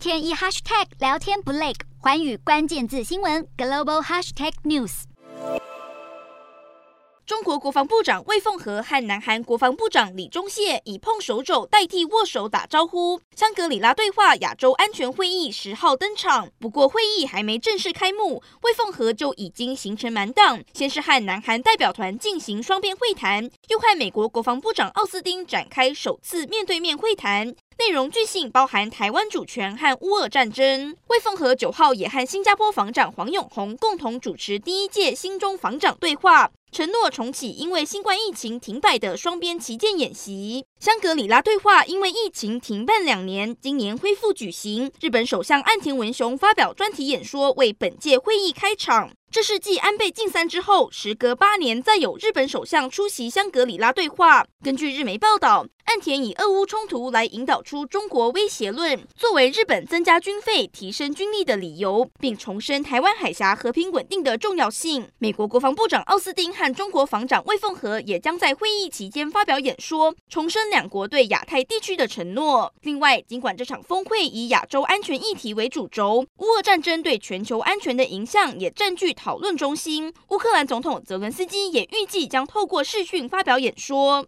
[0.00, 5.02] 天一 hashtag 聊天不累，寰宇关键字新闻 global hashtag news。
[7.26, 13.20] 中国国防部长魏凤和和南韩国防部长李钟燮以碰手肘代替握手打招呼。
[13.36, 20.64] 香格里拉对话亚洲安全会议十号登场，不过会议还没正式开幕，魏凤和就已经行程满档。
[20.72, 27.54] 先是和南韩代表团进行双边会谈，又和美国国防部长奥斯汀展开首次面对面会谈。
[27.80, 30.94] 内容巨性，包含台湾主权和乌俄战争。
[31.06, 40.64] 魏凤和九号也和新加坡防长黄永红共同主持第一届新中防长对话，承诺重启因为新冠疫情停摆的双边旗舰演习。
[40.78, 44.90] 香格里拉对话因为疫情停办两年，今年恢复举行。
[45.00, 49.10] 日本首相岸田文雄发表专题演说，为本届会议开场。
[49.30, 54.44] 这是继安倍晋三之后，时隔八年再有日本首相出席香格里拉对话。
[54.64, 65.08] 根据日媒报道，岸田以俄乌冲突来引导出中国威胁论，作为日本增加军费、提升军力的理由，并重申台湾海峡和平稳定的重要性。
[65.18, 72.70] 美国国防部长奥斯汀和中国防长魏凤和也将在会议期间发表演说，重申两国对亚太地区的承诺。
[72.82, 79.14] 另外，尽管这场峰会以亚洲安全议题为主轴，乌俄战争对全球安全的影响也占据。
[79.14, 84.26] 讨论中心，乌克兰总统泽伦斯基也预计将透过视讯发表演说。